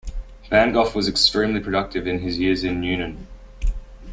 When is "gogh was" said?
0.73-1.07